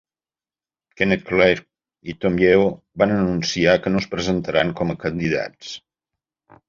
Kenneth 1.01 1.25
Clarke 1.27 2.09
i 2.13 2.17
Tim 2.23 2.39
Yeo 2.43 2.63
van 3.03 3.13
anunciar 3.17 3.77
que 3.85 3.93
no 3.93 4.03
es 4.05 4.09
presentaran 4.15 4.73
com 4.81 4.95
a 4.95 5.01
candidats. 5.05 5.77